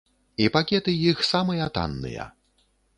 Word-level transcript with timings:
І 0.45 0.47
пакеты 0.55 0.95
іх 1.11 1.23
самыя 1.31 1.71
танныя. 1.79 2.31